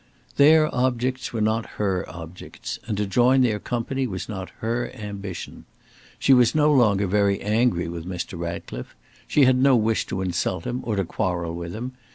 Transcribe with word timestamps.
Their 0.37 0.73
objects 0.73 1.31
were 1.31 1.41
not 1.41 1.77
her 1.77 2.05
objects, 2.09 2.79
and 2.87 2.97
to 2.97 3.05
join 3.05 3.41
their 3.41 3.59
company 3.59 4.07
was 4.07 4.27
not 4.27 4.49
her 4.57 4.89
ambition. 4.95 5.65
She 6.17 6.33
was 6.33 6.55
no 6.55 6.73
longer 6.73 7.05
very 7.05 7.39
angry 7.39 7.87
with 7.87 8.07
Mr. 8.07 8.35
Ratcliffe. 8.39 8.95
She 9.27 9.45
had 9.45 9.57
no 9.57 9.75
wish 9.75 10.07
to 10.07 10.21
insult 10.23 10.65
him, 10.65 10.79
or 10.81 10.95
to 10.95 11.05
quarrel 11.05 11.53
with 11.53 11.73
him. 11.75 11.91